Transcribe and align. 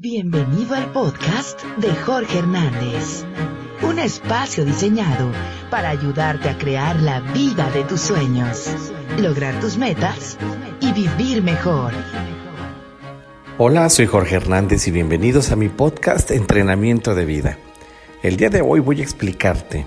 Bienvenido 0.00 0.76
al 0.76 0.92
podcast 0.92 1.60
de 1.78 1.92
Jorge 1.92 2.38
Hernández, 2.38 3.24
un 3.82 3.98
espacio 3.98 4.64
diseñado 4.64 5.32
para 5.72 5.88
ayudarte 5.88 6.48
a 6.48 6.56
crear 6.56 7.00
la 7.00 7.18
vida 7.18 7.68
de 7.72 7.82
tus 7.82 8.02
sueños, 8.02 8.70
lograr 9.18 9.58
tus 9.58 9.76
metas 9.76 10.38
y 10.78 10.92
vivir 10.92 11.42
mejor. 11.42 11.92
Hola, 13.58 13.88
soy 13.88 14.06
Jorge 14.06 14.36
Hernández 14.36 14.86
y 14.86 14.92
bienvenidos 14.92 15.50
a 15.50 15.56
mi 15.56 15.68
podcast 15.68 16.30
Entrenamiento 16.30 17.16
de 17.16 17.24
Vida. 17.24 17.58
El 18.22 18.36
día 18.36 18.50
de 18.50 18.60
hoy 18.60 18.78
voy 18.78 19.00
a 19.00 19.02
explicarte 19.02 19.84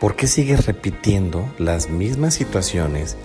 por 0.00 0.16
qué 0.16 0.28
sigues 0.28 0.64
repitiendo 0.64 1.46
las 1.58 1.90
mismas 1.90 2.32
situaciones 2.32 3.18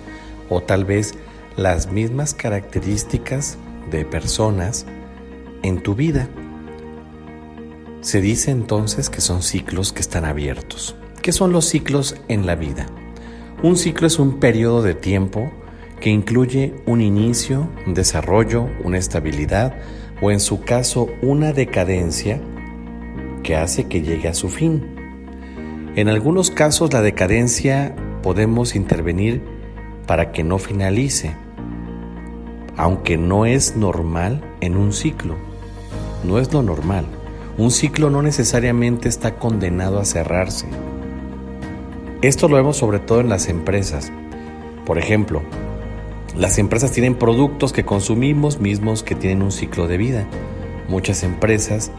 o 0.49 0.59
tal 0.61 0.83
vez 0.83 1.13
las 1.55 1.89
mismas 1.89 2.33
características 2.33 3.57
de 3.89 4.03
personas 4.03 4.85
en 5.67 5.81
tu 5.81 5.95
vida. 5.95 6.29
Se 8.01 8.21
dice 8.21 8.51
entonces 8.51 9.09
que 9.09 9.21
son 9.21 9.41
ciclos 9.41 9.91
que 9.91 10.01
están 10.01 10.25
abiertos. 10.25 10.95
¿Qué 11.21 11.31
son 11.31 11.51
los 11.51 11.65
ciclos 11.65 12.15
en 12.27 12.45
la 12.45 12.55
vida? 12.55 12.85
Un 13.63 13.75
ciclo 13.75 14.07
es 14.07 14.19
un 14.19 14.39
periodo 14.39 14.81
de 14.81 14.93
tiempo 14.93 15.51
que 15.99 16.09
incluye 16.09 16.75
un 16.85 17.01
inicio, 17.01 17.67
un 17.85 17.93
desarrollo, 17.93 18.69
una 18.83 18.97
estabilidad 18.97 19.75
o 20.21 20.31
en 20.31 20.39
su 20.39 20.61
caso 20.61 21.09
una 21.21 21.53
decadencia 21.53 22.39
que 23.43 23.55
hace 23.55 23.87
que 23.87 24.01
llegue 24.01 24.29
a 24.29 24.33
su 24.33 24.49
fin. 24.49 24.95
En 25.95 26.07
algunos 26.07 26.51
casos 26.51 26.93
la 26.93 27.01
decadencia 27.01 27.95
podemos 28.21 28.75
intervenir 28.75 29.41
para 30.05 30.31
que 30.31 30.43
no 30.43 30.59
finalice, 30.59 31.35
aunque 32.77 33.17
no 33.17 33.45
es 33.45 33.75
normal 33.75 34.43
en 34.61 34.77
un 34.77 34.93
ciclo. 34.93 35.46
No 36.23 36.39
es 36.39 36.53
lo 36.53 36.63
normal. 36.63 37.05
Un 37.57 37.71
ciclo 37.71 38.09
no 38.09 38.21
necesariamente 38.21 39.09
está 39.09 39.35
condenado 39.35 39.99
a 39.99 40.05
cerrarse. 40.05 40.67
Esto 42.21 42.47
lo 42.47 42.55
vemos 42.55 42.77
sobre 42.77 42.99
todo 42.99 43.21
en 43.21 43.29
las 43.29 43.49
empresas. 43.49 44.11
Por 44.85 44.97
ejemplo, 44.97 45.41
las 46.35 46.57
empresas 46.59 46.91
tienen 46.91 47.15
productos 47.15 47.73
que 47.73 47.85
consumimos 47.85 48.59
mismos 48.59 49.03
que 49.03 49.15
tienen 49.15 49.41
un 49.41 49.51
ciclo 49.51 49.87
de 49.87 49.97
vida. 49.97 50.27
Muchas 50.87 51.23
empresas 51.23 51.91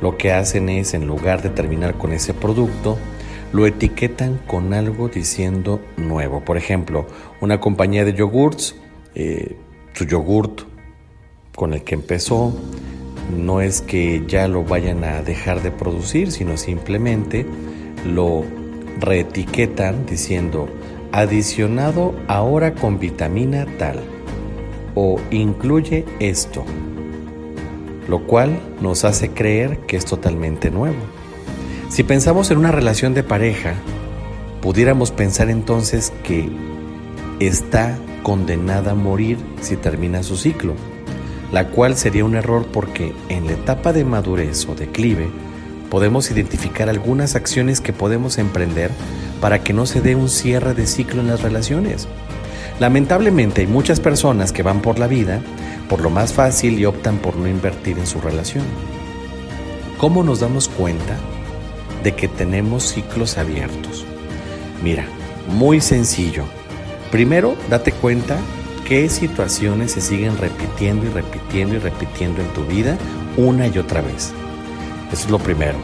lo 0.00 0.16
que 0.16 0.32
hacen 0.32 0.68
es, 0.68 0.94
en 0.94 1.06
lugar 1.06 1.42
de 1.42 1.50
terminar 1.50 1.96
con 1.96 2.12
ese 2.12 2.34
producto, 2.34 2.98
lo 3.52 3.66
etiquetan 3.66 4.40
con 4.46 4.74
algo 4.74 5.08
diciendo 5.08 5.80
nuevo. 5.96 6.44
Por 6.44 6.56
ejemplo, 6.56 7.06
una 7.40 7.60
compañía 7.60 8.04
de 8.04 8.14
yogurts, 8.14 8.74
eh, 9.14 9.56
su 9.92 10.04
yogurt 10.04 10.62
con 11.54 11.74
el 11.74 11.84
que 11.84 11.94
empezó, 11.94 12.52
no 13.30 13.60
es 13.60 13.80
que 13.80 14.24
ya 14.26 14.48
lo 14.48 14.64
vayan 14.64 15.04
a 15.04 15.22
dejar 15.22 15.62
de 15.62 15.70
producir, 15.70 16.32
sino 16.32 16.56
simplemente 16.56 17.46
lo 18.06 18.44
reetiquetan 19.00 20.06
diciendo 20.06 20.68
adicionado 21.12 22.14
ahora 22.26 22.74
con 22.74 22.98
vitamina 22.98 23.66
tal 23.78 24.00
o 24.94 25.20
incluye 25.30 26.04
esto, 26.20 26.64
lo 28.08 28.26
cual 28.26 28.58
nos 28.80 29.04
hace 29.04 29.30
creer 29.30 29.78
que 29.80 29.96
es 29.96 30.04
totalmente 30.04 30.70
nuevo. 30.70 30.96
Si 31.88 32.02
pensamos 32.02 32.50
en 32.50 32.58
una 32.58 32.72
relación 32.72 33.14
de 33.14 33.22
pareja, 33.22 33.74
pudiéramos 34.60 35.10
pensar 35.10 35.50
entonces 35.50 36.12
que 36.24 36.48
está 37.40 37.98
condenada 38.22 38.92
a 38.92 38.94
morir 38.94 39.38
si 39.60 39.76
termina 39.76 40.22
su 40.22 40.36
ciclo 40.36 40.74
la 41.52 41.68
cual 41.68 41.96
sería 41.96 42.24
un 42.24 42.34
error 42.34 42.66
porque 42.72 43.14
en 43.28 43.46
la 43.46 43.52
etapa 43.52 43.92
de 43.92 44.04
madurez 44.04 44.66
o 44.68 44.74
declive 44.74 45.28
podemos 45.90 46.30
identificar 46.30 46.88
algunas 46.88 47.36
acciones 47.36 47.80
que 47.80 47.92
podemos 47.92 48.38
emprender 48.38 48.90
para 49.40 49.62
que 49.62 49.74
no 49.74 49.84
se 49.84 50.00
dé 50.00 50.16
un 50.16 50.30
cierre 50.30 50.72
de 50.72 50.86
ciclo 50.86 51.20
en 51.20 51.28
las 51.28 51.42
relaciones. 51.42 52.08
Lamentablemente 52.80 53.60
hay 53.60 53.66
muchas 53.66 54.00
personas 54.00 54.52
que 54.52 54.62
van 54.62 54.80
por 54.80 54.98
la 54.98 55.06
vida 55.06 55.40
por 55.88 56.00
lo 56.00 56.08
más 56.08 56.32
fácil 56.32 56.78
y 56.78 56.86
optan 56.86 57.18
por 57.18 57.36
no 57.36 57.46
invertir 57.46 57.98
en 57.98 58.06
su 58.06 58.18
relación. 58.20 58.64
¿Cómo 59.98 60.24
nos 60.24 60.40
damos 60.40 60.68
cuenta 60.68 61.18
de 62.02 62.14
que 62.14 62.28
tenemos 62.28 62.84
ciclos 62.84 63.36
abiertos? 63.36 64.06
Mira, 64.82 65.04
muy 65.48 65.82
sencillo. 65.82 66.44
Primero, 67.10 67.56
date 67.68 67.92
cuenta 67.92 68.38
qué 68.92 69.08
situaciones 69.08 69.92
se 69.92 70.02
siguen 70.02 70.36
repitiendo 70.36 71.06
y 71.06 71.08
repitiendo 71.08 71.76
y 71.76 71.78
repitiendo 71.78 72.42
en 72.42 72.48
tu 72.48 72.62
vida 72.66 72.98
una 73.38 73.66
y 73.66 73.78
otra 73.78 74.02
vez. 74.02 74.34
Eso 75.10 75.24
es 75.24 75.30
lo 75.30 75.38
primero. 75.38 75.78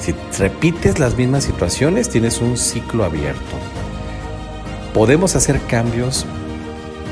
Si 0.00 0.14
repites 0.38 0.98
las 0.98 1.14
mismas 1.14 1.44
situaciones, 1.44 2.08
tienes 2.08 2.40
un 2.40 2.56
ciclo 2.56 3.04
abierto. 3.04 3.42
Podemos 4.94 5.36
hacer 5.36 5.60
cambios 5.68 6.24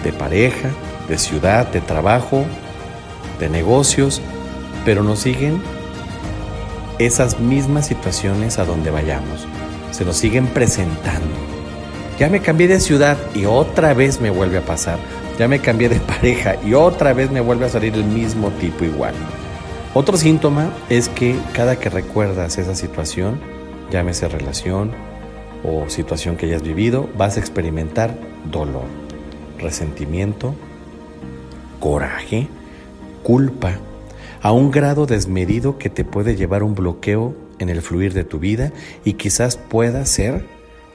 de 0.03 0.11
pareja, 0.15 0.71
de 1.07 1.19
ciudad, 1.19 1.71
de 1.71 1.83
trabajo, 1.83 2.47
de 3.39 3.51
negocios, 3.51 4.23
pero 4.87 5.03
nos 5.03 5.19
siguen 5.19 5.61
esas 6.99 7.41
mismas 7.41 7.87
situaciones 7.87 8.59
a 8.59 8.65
donde 8.65 8.91
vayamos. 8.91 9.47
Se 9.91 10.07
nos 10.07 10.17
siguen 10.17 10.47
presentando. 10.47 11.37
Ya 12.19 12.31
me 12.31 12.41
cambié 12.41 12.69
de 12.69 12.81
ciudad 12.81 13.19
y 13.35 13.45
otra 13.45 13.93
vez 13.93 14.23
me 14.23 14.31
vuelve 14.31 14.57
a 14.57 14.65
pasar. 14.65 14.99
Ya 15.39 15.49
me 15.49 15.61
cambié 15.61 15.89
de 15.89 16.01
pareja 16.01 16.57
y 16.65 16.75
otra 16.75 17.13
vez 17.13 17.31
me 17.31 17.41
vuelve 17.41 17.67
a 17.67 17.69
salir 17.69 17.95
el 17.95 18.05
mismo 18.05 18.51
tipo 18.53 18.85
igual. 18.85 19.15
Otro 19.95 20.17
síntoma 20.17 20.71
es 20.91 21.09
que 21.09 21.37
cada 21.55 21.77
que 21.79 21.89
recuerdas 21.89 22.59
esa 22.59 22.75
situación, 22.75 23.41
llámese 23.91 24.29
relación 24.29 24.93
o 25.65 25.89
situación 25.89 26.37
que 26.37 26.47
hayas 26.47 26.63
vivido, 26.63 27.09
vas 27.17 27.37
a 27.37 27.41
experimentar 27.41 28.15
dolor, 28.51 28.85
resentimiento, 29.59 30.55
coraje, 31.81 32.49
culpa, 33.23 33.79
a 34.43 34.53
un 34.53 34.71
grado 34.71 35.07
desmedido 35.07 35.79
que 35.79 35.91
te 35.91 36.05
puede 36.05 36.37
llevar 36.37 36.63
un 36.63 36.75
bloqueo 36.75 37.35
en 37.59 37.69
el 37.69 37.83
fluir 37.83 38.13
de 38.13 38.25
tu 38.25 38.39
vida 38.39 38.73
y 39.05 39.15
quizás 39.15 39.57
pueda 39.57 40.05
ser 40.05 40.45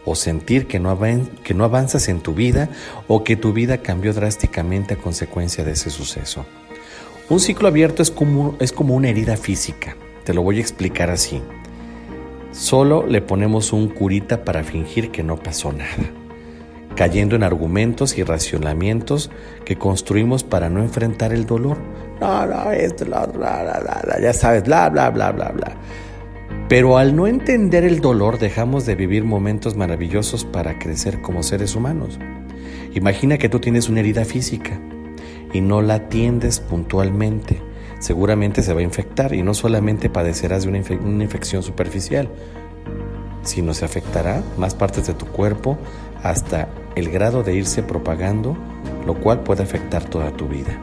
o 0.05 0.15
sentir 0.15 0.67
que 0.67 0.79
no, 0.79 0.97
que 1.43 1.53
no 1.53 1.63
avanzas 1.63 2.09
en 2.09 2.21
tu 2.21 2.33
vida 2.33 2.69
o 3.07 3.23
que 3.23 3.35
tu 3.35 3.53
vida 3.53 3.77
cambió 3.79 4.13
drásticamente 4.13 4.95
a 4.95 4.97
consecuencia 4.97 5.63
de 5.63 5.71
ese 5.71 5.89
suceso. 5.89 6.45
Un 7.29 7.39
ciclo 7.39 7.67
abierto 7.67 8.01
es 8.01 8.11
como, 8.11 8.55
es 8.59 8.71
como 8.71 8.95
una 8.95 9.09
herida 9.09 9.37
física, 9.37 9.95
te 10.25 10.33
lo 10.33 10.41
voy 10.41 10.57
a 10.57 10.61
explicar 10.61 11.09
así. 11.09 11.41
Solo 12.51 13.05
le 13.07 13.21
ponemos 13.21 13.71
un 13.71 13.87
curita 13.87 14.43
para 14.43 14.63
fingir 14.63 15.11
que 15.11 15.23
no 15.23 15.37
pasó 15.37 15.71
nada, 15.71 16.11
cayendo 16.95 17.37
en 17.37 17.43
argumentos 17.43 18.17
y 18.17 18.23
racionamientos 18.23 19.31
que 19.63 19.77
construimos 19.77 20.43
para 20.43 20.69
no 20.69 20.81
enfrentar 20.81 21.31
el 21.31 21.45
dolor. 21.45 21.77
No, 22.19 22.45
no, 22.45 22.71
esto, 22.71 23.05
bla, 23.05 23.25
bla, 23.25 24.19
ya 24.21 24.33
sabes, 24.33 24.63
bla, 24.63 24.89
bla, 24.89 25.09
bla, 25.09 25.31
bla, 25.31 25.49
bla. 25.49 25.77
Pero 26.71 26.97
al 26.97 27.17
no 27.17 27.27
entender 27.27 27.83
el 27.83 27.99
dolor 27.99 28.39
dejamos 28.39 28.85
de 28.85 28.95
vivir 28.95 29.25
momentos 29.25 29.75
maravillosos 29.75 30.45
para 30.45 30.79
crecer 30.79 31.19
como 31.19 31.43
seres 31.43 31.75
humanos. 31.75 32.17
Imagina 32.93 33.37
que 33.37 33.49
tú 33.49 33.59
tienes 33.59 33.89
una 33.89 33.99
herida 33.99 34.23
física 34.23 34.79
y 35.51 35.59
no 35.59 35.81
la 35.81 35.95
atiendes 35.95 36.61
puntualmente. 36.61 37.61
Seguramente 37.99 38.61
se 38.61 38.73
va 38.73 38.79
a 38.79 38.83
infectar 38.83 39.33
y 39.33 39.43
no 39.43 39.53
solamente 39.53 40.09
padecerás 40.09 40.63
de 40.63 40.69
una, 40.69 41.23
infección 41.25 41.61
superficial, 41.61 42.29
sino 43.43 43.73
se 43.73 43.83
afectará 43.83 44.41
más 44.57 44.73
partes 44.73 45.07
de 45.07 45.13
tu 45.13 45.25
cuerpo 45.25 45.77
hasta 46.23 46.69
el 46.95 47.09
grado 47.09 47.43
de 47.43 47.53
irse 47.53 47.83
propagando, 47.83 48.55
lo 49.05 49.15
cual 49.15 49.41
puede 49.43 49.63
afectar 49.63 50.05
toda 50.05 50.31
tu 50.31 50.47
vida. 50.47 50.79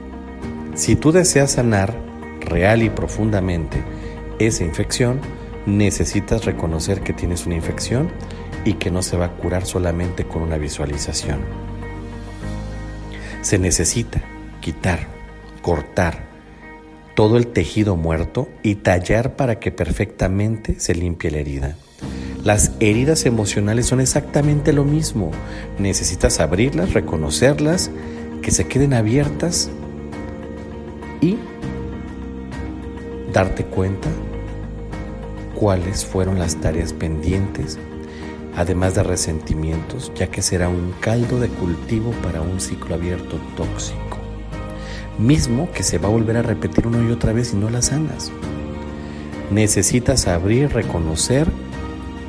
Si 0.74 0.96
tú 0.96 1.12
deseas 1.12 1.52
sanar 1.52 1.94
real 2.42 2.82
y 2.82 2.90
profundamente 2.90 3.82
esa 4.38 4.64
infección, 4.64 5.22
necesitas 5.68 6.44
reconocer 6.44 7.02
que 7.02 7.12
tienes 7.12 7.46
una 7.46 7.54
infección 7.54 8.10
y 8.64 8.74
que 8.74 8.90
no 8.90 9.02
se 9.02 9.16
va 9.16 9.26
a 9.26 9.32
curar 9.32 9.66
solamente 9.66 10.24
con 10.24 10.42
una 10.42 10.56
visualización. 10.56 11.40
Se 13.42 13.58
necesita 13.58 14.22
quitar, 14.60 15.06
cortar 15.62 16.26
todo 17.14 17.36
el 17.36 17.48
tejido 17.48 17.96
muerto 17.96 18.48
y 18.62 18.76
tallar 18.76 19.36
para 19.36 19.58
que 19.58 19.70
perfectamente 19.70 20.80
se 20.80 20.94
limpie 20.94 21.30
la 21.30 21.38
herida. 21.38 21.76
Las 22.44 22.72
heridas 22.80 23.26
emocionales 23.26 23.86
son 23.86 24.00
exactamente 24.00 24.72
lo 24.72 24.84
mismo. 24.84 25.32
Necesitas 25.78 26.40
abrirlas, 26.40 26.94
reconocerlas, 26.94 27.90
que 28.42 28.52
se 28.52 28.68
queden 28.68 28.94
abiertas 28.94 29.68
y 31.20 31.36
darte 33.32 33.64
cuenta 33.64 34.08
cuáles 35.58 36.06
fueron 36.06 36.38
las 36.38 36.54
tareas 36.56 36.92
pendientes, 36.92 37.78
además 38.54 38.94
de 38.94 39.02
resentimientos, 39.02 40.12
ya 40.14 40.28
que 40.28 40.40
será 40.40 40.68
un 40.68 40.94
caldo 41.00 41.40
de 41.40 41.48
cultivo 41.48 42.12
para 42.22 42.40
un 42.40 42.60
ciclo 42.60 42.94
abierto 42.94 43.38
tóxico. 43.56 44.18
mismo 45.18 45.68
que 45.72 45.82
se 45.82 45.98
va 45.98 46.06
a 46.06 46.12
volver 46.12 46.36
a 46.36 46.42
repetir 46.42 46.86
una 46.86 47.02
y 47.02 47.10
otra 47.10 47.32
vez 47.32 47.48
si 47.48 47.56
no 47.56 47.70
la 47.70 47.82
sanas. 47.82 48.30
Necesitas 49.50 50.28
abrir, 50.28 50.72
reconocer 50.72 51.48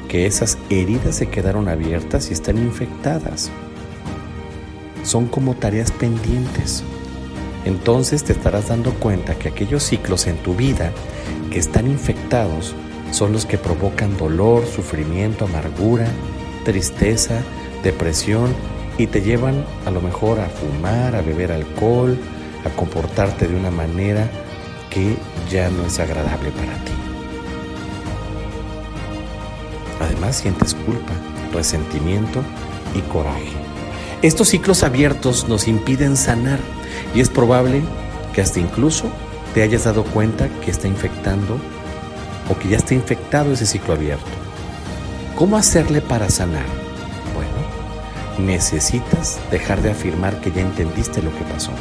que 0.08 0.26
esas 0.26 0.58
heridas 0.72 1.16
se 1.16 1.28
quedaron 1.28 1.68
abiertas 1.68 2.32
y 2.32 2.34
están 2.34 2.58
infectadas. 2.58 3.52
Son 5.04 5.28
como 5.28 5.54
tareas 5.54 5.92
pendientes. 5.92 6.84
Entonces 7.64 8.24
te 8.24 8.34
estarás 8.34 8.70
dando 8.70 8.92
cuenta 8.96 9.36
que 9.36 9.50
aquellos 9.50 9.84
ciclos 9.84 10.26
en 10.26 10.38
tu 10.38 10.56
vida 10.56 10.92
que 11.52 11.60
están 11.60 11.86
infectados 11.86 12.74
son 13.12 13.34
los 13.34 13.46
que 13.46 13.58
provocan 13.58 14.18
dolor, 14.18 14.66
sufrimiento, 14.66 15.46
amargura, 15.46 16.08
tristeza, 16.64 17.42
depresión 17.84 18.54
y 18.98 19.08
te 19.08 19.22
llevan 19.22 19.64
a 19.86 19.92
lo 19.92 20.02
mejor 20.02 20.40
a 20.40 20.50
fumar, 20.50 21.16
a 21.16 21.22
beber 21.22 21.52
alcohol, 21.52 22.18
a 22.66 22.70
comportarte 22.76 23.48
de 23.48 23.56
una 23.56 23.72
manera 23.72 24.30
que 24.90 25.16
ya 25.50 25.70
no 25.70 25.86
es 25.86 26.00
agradable 26.00 26.52
para 26.52 26.74
ti. 26.84 26.92
Además 30.00 30.38
sientes 30.38 30.74
culpa, 30.74 31.14
resentimiento 31.54 32.42
y 32.96 33.02
coraje. 33.02 33.54
Estos 34.22 34.50
ciclos 34.50 34.84
abiertos 34.84 35.48
nos 35.48 35.68
impiden 35.68 36.18
sanar 36.18 36.60
y 37.16 37.22
es 37.22 37.30
probable 37.30 37.82
que 38.34 38.42
hasta 38.42 38.60
incluso 38.60 39.06
te 39.54 39.64
hayas 39.64 39.86
dado 39.86 40.04
cuenta 40.04 40.50
que 40.64 40.72
está 40.72 40.88
infectando 40.88 41.58
o 42.50 42.58
que 42.58 42.70
ya 42.70 42.78
está 42.78 42.94
infectado 42.94 43.54
ese 43.54 43.66
ciclo 43.66 43.94
abierto. 43.94 44.26
¿Cómo 45.36 45.58
hacerle 45.58 46.02
para 46.02 46.30
sanar? 46.30 46.66
Bueno, 47.34 48.46
necesitas 48.46 49.40
dejar 49.52 49.82
de 49.82 49.92
afirmar 49.92 50.42
que 50.42 50.52
ya 50.52 50.62
entendiste 50.62 51.22
lo 51.22 51.34
que 51.38 51.46
pasó, 51.46 51.72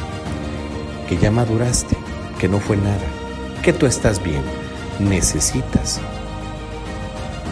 que 1.07 1.17
ya 1.17 1.31
maduraste, 1.31 1.97
que 2.39 2.47
no 2.47 2.59
fue 2.59 2.77
nada, 2.77 3.07
que 3.63 3.73
tú 3.73 3.85
estás 3.85 4.23
bien. 4.23 4.43
Necesitas 4.99 5.99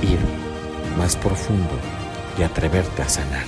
ir 0.01 0.19
más 0.97 1.15
profundo 1.15 1.71
y 2.37 2.43
atreverte 2.43 3.01
a 3.01 3.09
sanar. 3.09 3.45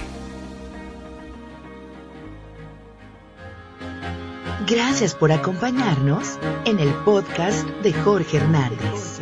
Gracias 4.67 5.15
por 5.15 5.31
acompañarnos 5.31 6.37
en 6.65 6.79
el 6.79 6.89
podcast 7.03 7.67
de 7.81 7.91
Jorge 7.91 8.37
Hernández. 8.37 9.19